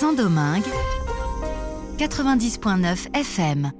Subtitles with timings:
[0.00, 0.64] Saint-Domingue,
[1.98, 3.70] 90.9 FM.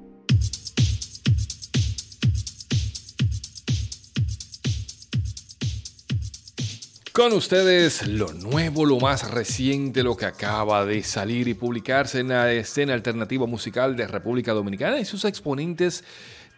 [7.15, 12.29] Con ustedes lo nuevo, lo más reciente, lo que acaba de salir y publicarse en
[12.29, 16.05] la escena alternativa musical de República Dominicana y sus exponentes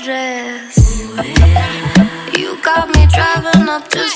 [0.08, 1.00] dress.
[2.34, 4.08] You got me driving up to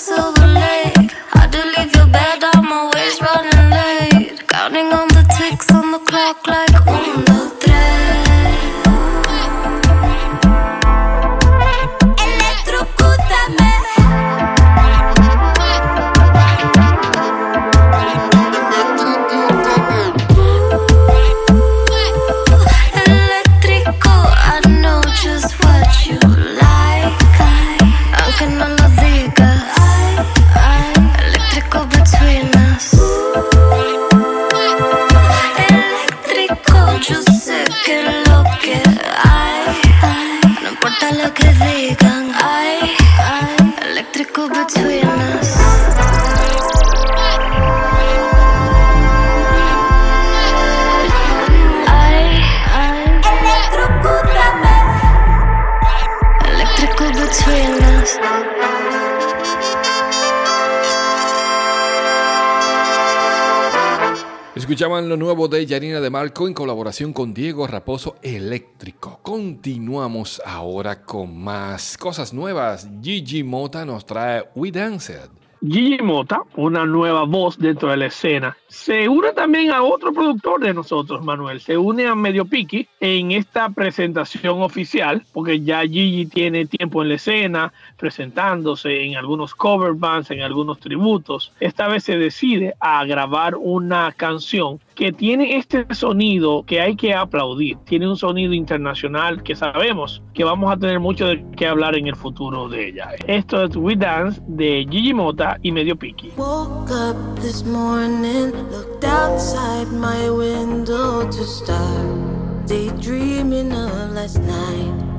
[64.72, 69.20] Escuchaban lo nuevo de Yarina de Marco en colaboración con Diego Raposo Eléctrico.
[69.22, 72.88] Continuamos ahora con más cosas nuevas.
[73.02, 75.41] Gigi Mota nos trae We Danced.
[75.64, 80.60] Gigi Mota, una nueva voz dentro de la escena, se une también a otro productor
[80.60, 81.60] de nosotros, Manuel.
[81.60, 87.10] Se une a Medio Piki en esta presentación oficial, porque ya Gigi tiene tiempo en
[87.10, 91.52] la escena, presentándose en algunos cover bands, en algunos tributos.
[91.60, 97.14] Esta vez se decide a grabar una canción que tiene este sonido que hay que
[97.14, 97.76] aplaudir.
[97.84, 102.06] Tiene un sonido internacional que sabemos que vamos a tener mucho de qué hablar en
[102.06, 103.10] el futuro de ella.
[103.26, 106.32] Esto es We Dance de Gigi Mota y Medio Piki.
[106.36, 115.12] Woke up this morning, looked outside my window to start daydreaming of last night.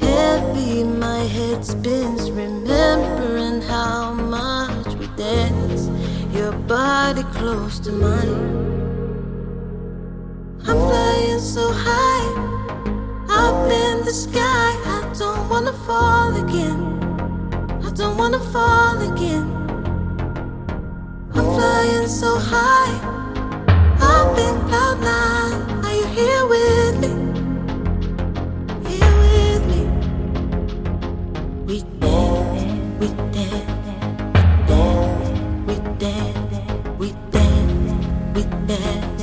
[0.00, 5.69] Heavy my head spins, remembering how much we danced.
[6.50, 8.34] your body close to mine.
[10.66, 12.26] I'm flying so high,
[13.28, 14.70] up in the sky.
[14.96, 16.80] I don't wanna fall again.
[17.86, 19.46] I don't wanna fall again.
[21.34, 22.94] I'm flying so high,
[24.00, 25.84] up in cloud nine.
[25.84, 26.79] Are you here with?
[38.34, 39.19] Dance,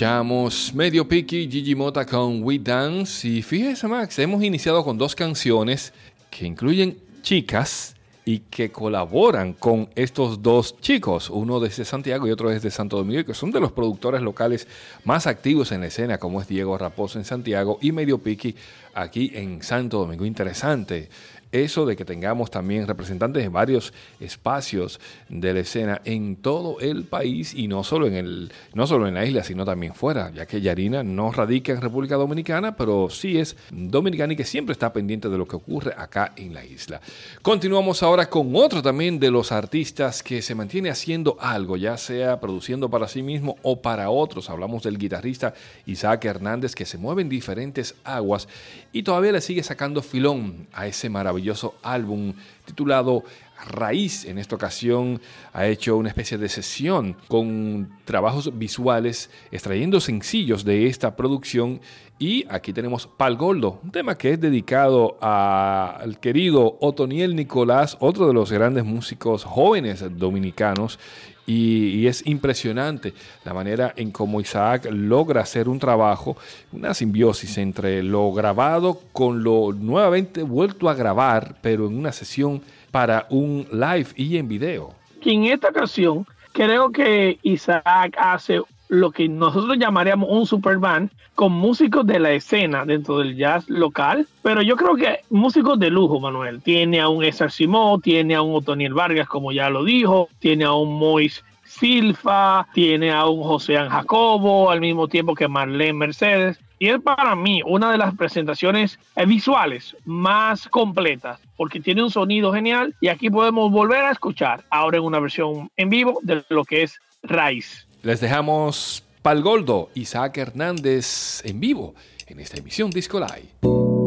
[0.00, 3.28] escuchamos Medio Picky, Gigi Mota con We Dance.
[3.28, 5.92] Y fíjese, Max, hemos iniciado con dos canciones
[6.30, 7.94] que incluyen chicas
[8.24, 13.26] y que colaboran con estos dos chicos, uno desde Santiago y otro desde Santo Domingo,
[13.26, 14.66] que son de los productores locales
[15.04, 18.54] más activos en la escena, como es Diego Raposo en Santiago y Medio Piqui
[18.94, 20.24] aquí en Santo Domingo.
[20.24, 21.08] Interesante
[21.52, 27.04] eso de que tengamos también representantes de varios espacios de la escena en todo el
[27.04, 30.46] país y no solo en el no solo en la isla sino también fuera ya
[30.46, 34.92] que Yarina no radica en República Dominicana pero sí es dominicana y que siempre está
[34.92, 37.00] pendiente de lo que ocurre acá en la isla
[37.42, 42.38] continuamos ahora con otro también de los artistas que se mantiene haciendo algo ya sea
[42.38, 45.54] produciendo para sí mismo o para otros hablamos del guitarrista
[45.86, 48.46] Isaac Hernández que se mueve en diferentes aguas
[48.92, 53.24] y todavía le sigue sacando filón a ese maravilloso álbum titulado
[53.66, 54.24] Raíz.
[54.24, 55.20] En esta ocasión
[55.52, 61.80] ha hecho una especie de sesión con trabajos visuales, extrayendo sencillos de esta producción.
[62.18, 68.26] Y aquí tenemos Pal Goldo, un tema que es dedicado al querido Otoniel Nicolás, otro
[68.26, 70.98] de los grandes músicos jóvenes dominicanos.
[71.46, 73.12] Y, es impresionante
[73.44, 76.36] la manera en cómo Isaac logra hacer un trabajo,
[76.72, 82.62] una simbiosis entre lo grabado con lo nuevamente vuelto a grabar, pero en una sesión
[82.90, 84.94] para un live y en video.
[85.24, 91.52] en esta ocasión creo que Isaac hace lo que nosotros llamaríamos un super band con
[91.52, 96.18] músicos de la escena dentro del jazz local, pero yo creo que músicos de lujo,
[96.18, 96.60] Manuel.
[96.60, 100.64] Tiene a un César Simó, tiene a un Otoniel Vargas, como ya lo dijo, tiene
[100.64, 106.58] a un Mois Silfa, tiene a un José Jacobo, al mismo tiempo que Marlene Mercedes.
[106.80, 112.52] Y es para mí una de las presentaciones visuales más completas, porque tiene un sonido
[112.52, 116.64] genial y aquí podemos volver a escuchar ahora en una versión en vivo de lo
[116.64, 117.86] que es Raíz.
[118.02, 121.94] Les dejamos Pal Goldo, Isaac Hernández en vivo
[122.26, 123.99] en esta emisión Disco Live.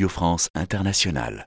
[0.00, 1.44] Radio France Internationale.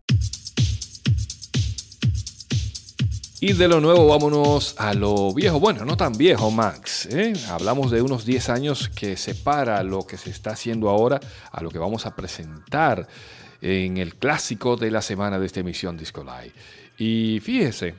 [3.41, 5.59] Y de lo nuevo vámonos a lo viejo.
[5.59, 7.07] Bueno, no tan viejo, Max.
[7.07, 7.33] ¿eh?
[7.49, 11.19] Hablamos de unos 10 años que separa lo que se está haciendo ahora
[11.51, 13.07] a lo que vamos a presentar
[13.59, 16.53] en el clásico de la semana de esta emisión Disco Live.
[16.99, 17.95] Y fíjese,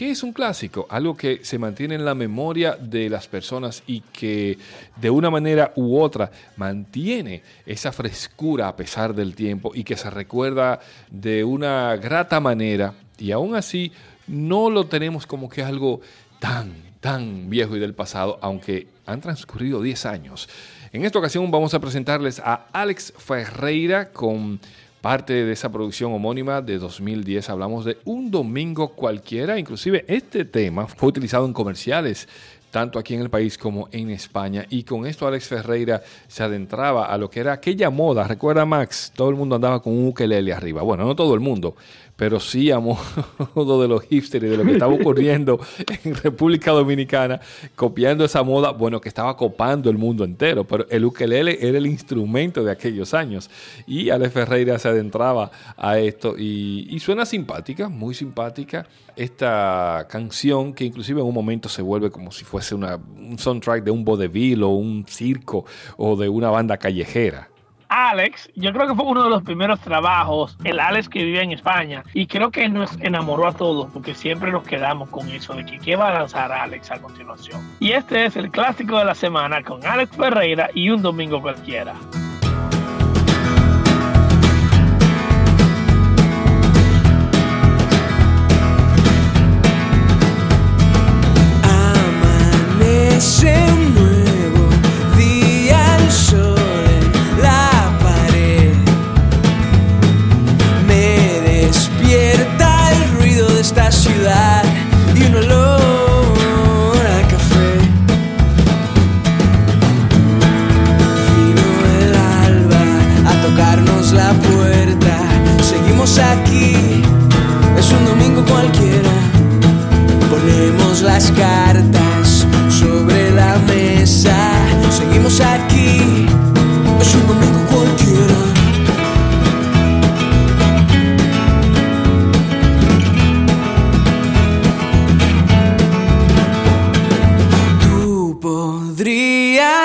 [0.00, 0.86] ¿qué es un clásico?
[0.88, 4.56] Algo que se mantiene en la memoria de las personas y que
[4.96, 10.08] de una manera u otra mantiene esa frescura a pesar del tiempo y que se
[10.08, 10.80] recuerda
[11.10, 13.92] de una grata manera y aún así
[14.26, 16.00] no lo tenemos como que algo
[16.38, 20.48] tan, tan viejo y del pasado, aunque han transcurrido 10 años.
[20.94, 24.60] En esta ocasión vamos a presentarles a Alex Ferreira con
[25.00, 27.48] parte de esa producción homónima de 2010.
[27.50, 29.58] Hablamos de Un Domingo Cualquiera.
[29.58, 32.28] Inclusive este tema fue utilizado en comerciales
[32.70, 34.64] tanto aquí en el país como en España.
[34.70, 38.24] Y con esto Alex Ferreira se adentraba a lo que era aquella moda.
[38.24, 40.82] Recuerda Max, todo el mundo andaba con un ukelele arriba.
[40.82, 41.74] Bueno, no todo el mundo,
[42.20, 45.58] pero sí a modo de los hipsters y de lo que estaba ocurriendo
[46.04, 47.40] en República Dominicana,
[47.74, 51.86] copiando esa moda, bueno, que estaba copando el mundo entero, pero el ukelele era el
[51.86, 53.48] instrumento de aquellos años.
[53.86, 60.74] Y Alex Ferreira se adentraba a esto y, y suena simpática, muy simpática, esta canción
[60.74, 64.04] que inclusive en un momento se vuelve como si fuese una, un soundtrack de un
[64.04, 65.64] vodevil o un circo
[65.96, 67.49] o de una banda callejera.
[67.90, 71.50] Alex, yo creo que fue uno de los primeros trabajos, el Alex que vivía en
[71.50, 75.66] España, y creo que nos enamoró a todos, porque siempre nos quedamos con eso de
[75.66, 77.60] que qué va a lanzar Alex a continuación.
[77.80, 81.94] Y este es el clásico de la semana con Alex Ferreira y un domingo cualquiera.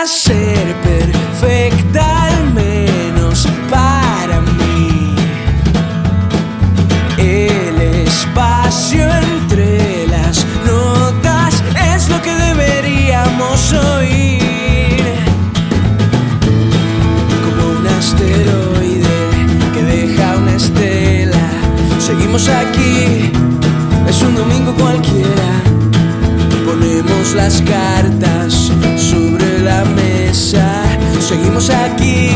[0.07, 5.15] Ser perfecta al menos para mí.
[7.17, 11.63] El espacio entre las notas
[11.95, 15.03] es lo que deberíamos oír.
[17.43, 19.17] Como un asteroide
[19.73, 21.49] que deja una estela.
[21.99, 23.31] Seguimos aquí,
[24.07, 25.63] es un domingo cualquiera.
[26.63, 28.34] Ponemos las cartas.
[31.27, 32.29] Seguimos aquí,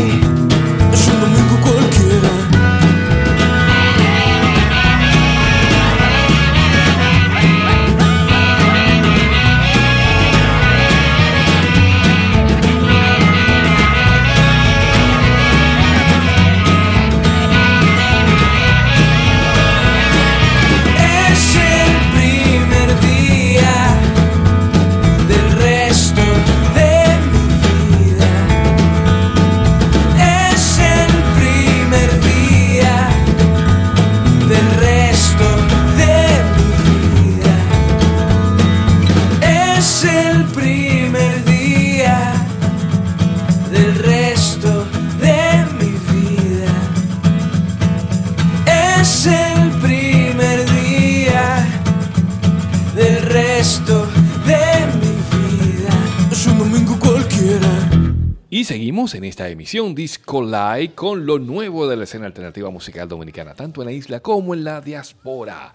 [59.60, 63.92] emisión Disco Live con lo nuevo de la escena alternativa musical dominicana, tanto en la
[63.92, 65.74] isla como en la diáspora.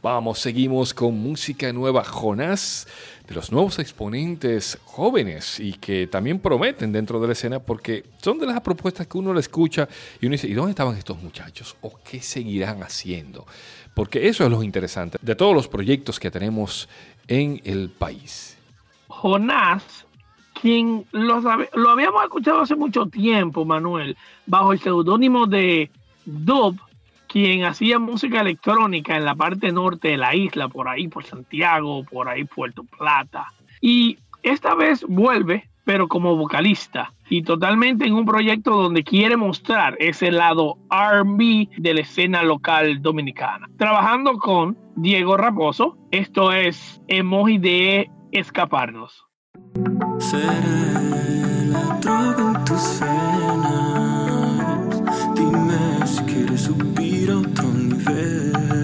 [0.00, 2.04] Vamos, seguimos con música nueva.
[2.04, 2.86] Jonás,
[3.26, 8.38] de los nuevos exponentes jóvenes y que también prometen dentro de la escena porque son
[8.38, 9.88] de las propuestas que uno le escucha
[10.20, 11.74] y uno dice, ¿y dónde estaban estos muchachos?
[11.80, 13.48] ¿O qué seguirán haciendo?
[13.94, 16.88] Porque eso es lo interesante de todos los proyectos que tenemos
[17.26, 18.56] en el país.
[19.08, 19.82] Jonás,
[20.64, 25.90] quien lo, sabe- lo habíamos escuchado hace mucho tiempo, Manuel, bajo el seudónimo de
[26.24, 26.80] Dub,
[27.26, 32.02] quien hacía música electrónica en la parte norte de la isla, por ahí por Santiago,
[32.04, 33.52] por ahí Puerto Plata.
[33.82, 39.96] Y esta vez vuelve pero como vocalista y totalmente en un proyecto donde quiere mostrar
[39.98, 43.68] ese lado R&B de la escena local dominicana.
[43.76, 49.23] Trabajando con Diego Raposo, esto es Emoji de Escaparnos.
[50.18, 55.02] Seré la droga en tus venas.
[55.34, 58.83] Dime si quieres subir a otro nivel.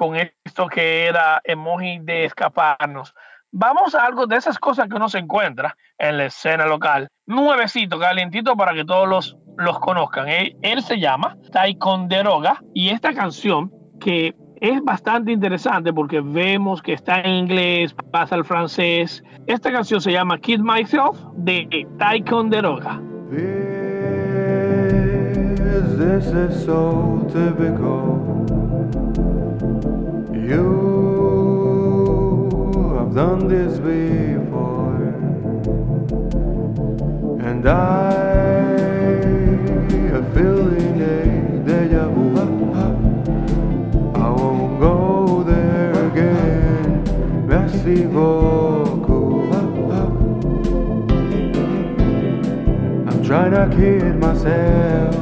[0.00, 3.14] Con esto que era emoji de escaparnos.
[3.52, 7.08] Vamos a algo de esas cosas que uno se encuentra en la escena local.
[7.26, 10.26] Nuevecito, calientito para que todos los, los conozcan.
[10.30, 12.16] Él, él se llama Taekwondo
[12.72, 18.46] y esta canción que es bastante interesante porque vemos que está en inglés, pasa al
[18.46, 19.22] francés.
[19.46, 21.86] Esta canción se llama Kid Myself de.
[25.70, 28.19] This, this is so typical.
[30.50, 30.56] You
[32.98, 35.14] have done this before,
[37.38, 38.10] and I
[40.16, 42.34] am feeling a deja vu.
[44.16, 47.04] I won't go there again.
[47.46, 49.54] Merci beaucoup.
[53.06, 55.14] I'm trying to kid myself.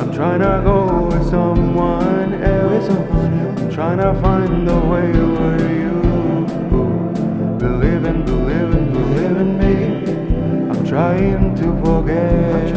[0.00, 2.09] I'm trying to go with someone
[2.60, 2.88] else.
[2.90, 5.94] I'm trying to find the way where you
[7.58, 9.74] believe in, believe in, believe in me.
[10.70, 12.70] I'm trying to forget.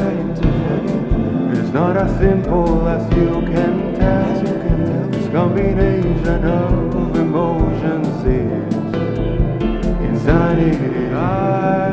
[1.58, 5.10] It's not as simple as you can tell.
[5.12, 8.74] This combination of emotions is
[10.10, 11.14] insanity.
[11.14, 11.93] I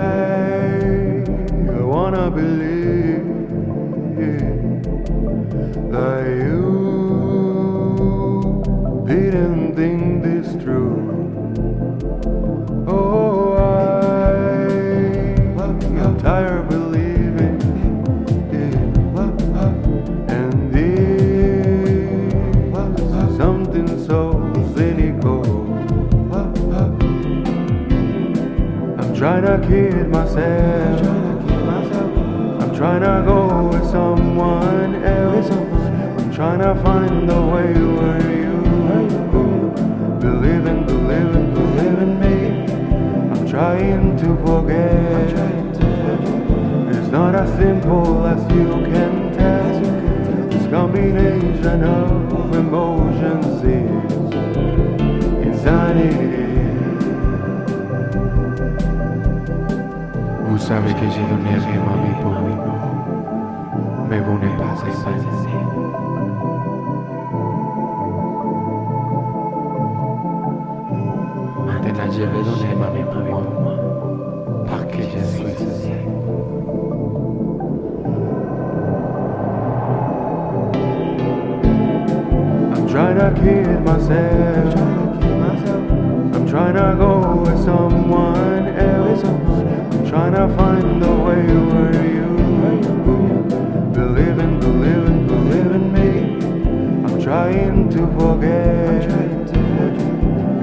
[9.31, 11.07] didn't think this through.
[12.89, 14.65] Oh, I,
[16.03, 17.61] I'm tired of believing
[18.51, 18.75] it.
[20.31, 22.11] And this
[23.37, 24.33] something so
[24.75, 25.45] cynical.
[28.99, 31.07] I'm trying to kid myself.
[32.61, 35.51] I'm trying to go with someone else.
[35.51, 38.20] I'm trying to find the way where
[44.21, 45.33] to forget.
[46.93, 49.81] It's not as simple as you can tell.
[50.51, 54.33] This combination of emotions is
[55.49, 56.37] insanity.
[60.49, 62.57] Vous savez que j'ai donné rien ma vie pour lui.
[64.11, 64.93] Mais vous n'êtes pas assez.
[71.67, 73.90] Maintenant je vais donner ma vie pour moi.
[83.21, 84.75] To kid myself.
[86.35, 89.23] I'm trying to go with someone else.
[89.25, 92.29] I'm trying to find the way where you
[93.93, 96.11] believe in, believe in, believe in me.
[97.05, 99.11] I'm trying to forget.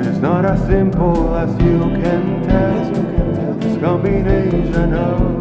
[0.08, 3.60] It's not as simple as you can tell.
[3.60, 5.37] This combination of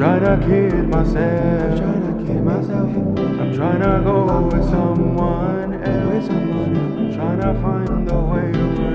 [0.00, 1.20] emotions is insanity.
[1.20, 2.90] I'm trying to kid myself.
[3.40, 6.28] I'm trying to go with someone else.
[6.30, 8.89] I'm trying to find the way where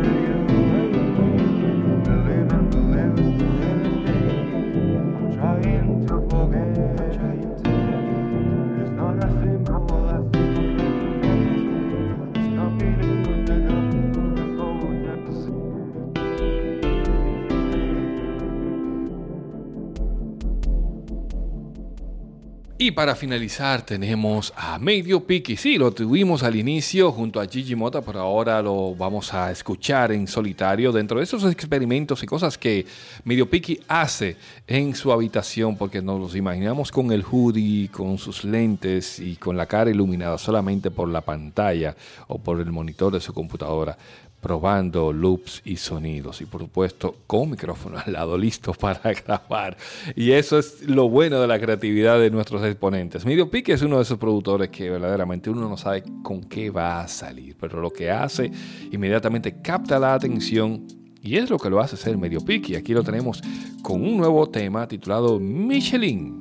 [22.95, 25.57] para finalizar tenemos a Medio Piki.
[25.57, 30.13] Sí, lo tuvimos al inicio junto a Gigi Mota, pero ahora lo vamos a escuchar
[30.13, 32.85] en solitario dentro de esos experimentos y cosas que
[33.25, 38.45] Medio Piki hace en su habitación, porque nos los imaginamos con el hoodie, con sus
[38.45, 43.19] lentes y con la cara iluminada solamente por la pantalla o por el monitor de
[43.19, 43.97] su computadora
[44.45, 46.39] probando loops y sonidos.
[46.39, 49.75] Y por supuesto con micrófono al lado listo para grabar.
[50.15, 53.25] Y eso es lo bueno de la creatividad de nuestros exponentes.
[53.25, 57.01] Medio Pique es uno de esos productores que verdaderamente uno no sabe con qué va
[57.01, 57.57] a salir.
[57.59, 58.51] Pero lo que hace
[58.91, 60.85] inmediatamente capta la atención
[61.23, 62.77] y es lo que lo hace ser Medio Pique.
[62.77, 63.41] Aquí lo tenemos
[63.81, 66.39] con un nuevo tema titulado Michelin.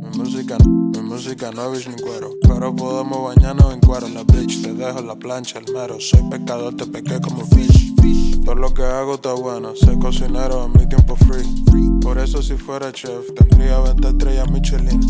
[0.00, 0.85] Mi
[1.16, 2.36] música, no es ni cuero.
[2.42, 4.06] Pero podemos bañarnos en cuero.
[4.08, 5.98] La bitch, te dejo la plancha, el mero.
[5.98, 7.94] Soy pescador, te pesqué como fish.
[8.44, 9.74] Todo lo que hago está bueno.
[9.74, 11.46] Soy cocinero en mi tiempo free.
[12.02, 15.00] Por eso, si fuera chef, tendría 20 estrellas Michelin.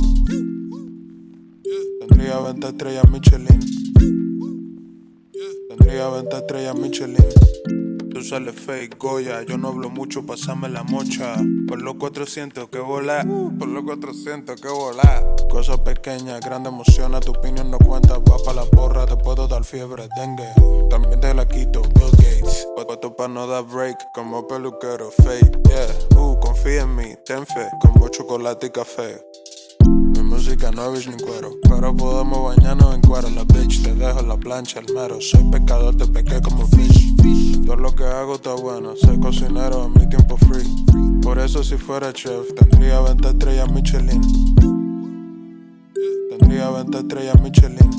[2.08, 3.60] Tendría 20 estrellas Michelin.
[5.68, 7.85] Tendría 20 estrellas Michelin.
[8.16, 9.42] Tú sales fake, Goya.
[9.42, 11.36] Yo no hablo mucho, pasame la mocha.
[11.68, 13.26] Por los 400 que volar.
[13.58, 15.36] Por los 400 que volar.
[15.50, 17.20] Cosas pequeñas, grandes emociones.
[17.20, 18.14] Tu opinión no cuenta.
[18.14, 20.48] Va pa' la porra, te puedo dar fiebre, dengue.
[20.88, 22.66] También te la quito, Bill Gates.
[22.74, 25.68] Puesto pa' no dar break, como peluquero, fake.
[25.68, 27.68] Yeah, uh, confía en mí, ten fe.
[27.82, 29.22] Como chocolate y café.
[30.74, 33.30] No es ni cuero, pero podemos bañarnos en cuero.
[33.30, 35.20] La bitch, te dejo la plancha, el mero.
[35.20, 37.14] Soy pescador, te pesqué como fish.
[37.64, 40.68] Todo lo que hago está bueno, soy cocinero mi tiempo free.
[41.22, 44.20] Por eso, si fuera chef, tendría 20 estrellas Michelin.
[46.30, 47.90] Tendría 20 estrellas Michelin.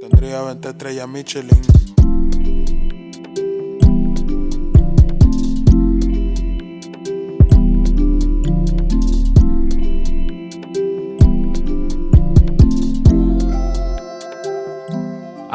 [0.00, 1.87] Tendría 20 estrellas Michelin.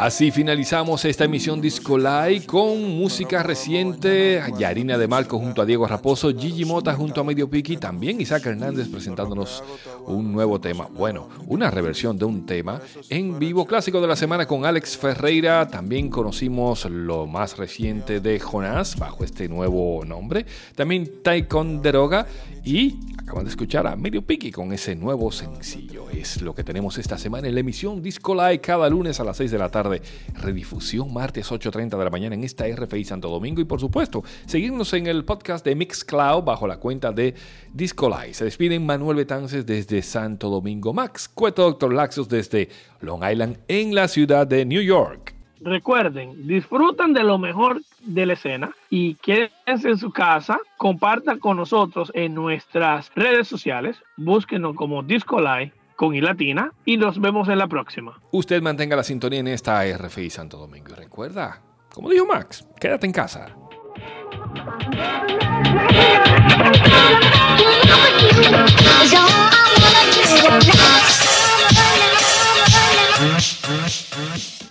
[0.04, 5.86] Así finalizamos esta emisión Disco Live con música reciente, Yarina de Marco junto a Diego
[5.86, 9.64] Raposo, Gigi Mota junto a Medio Piki, también Isaac Hernández presentándonos
[10.06, 14.44] un nuevo tema, bueno, una reversión de un tema en vivo clásico de la semana
[14.44, 21.22] con Alex Ferreira, también conocimos lo más reciente de Jonás bajo este nuevo nombre, también
[21.22, 22.26] Taikon Deroga
[22.62, 26.98] y acaban de escuchar a Medio Piki con ese nuevo sencillo, es lo que tenemos
[26.98, 29.93] esta semana en la emisión Disco Live cada lunes a las 6 de la tarde
[30.34, 33.60] redifusión martes 8.30 de la mañana en esta RFI Santo Domingo.
[33.60, 37.34] Y por supuesto seguirnos en el podcast de Mixcloud bajo la cuenta de
[37.72, 38.34] Disco Live.
[38.34, 42.68] Se despiden Manuel Betances desde Santo Domingo, Max Cueto, Doctor Laxos desde
[43.00, 45.34] Long Island en la ciudad de New York.
[45.60, 51.56] Recuerden, disfrutan de lo mejor de la escena y quédense en su casa, compartan con
[51.56, 57.48] nosotros en nuestras redes sociales, búsquenos como Disco Live con I latina y nos vemos
[57.48, 58.20] en la próxima.
[58.32, 63.06] Usted mantenga la sintonía en esta RFI Santo Domingo y recuerda, como dijo Max, quédate
[63.06, 63.54] en casa.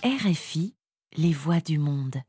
[0.02, 0.74] RFI,
[1.16, 2.24] les voix du monde.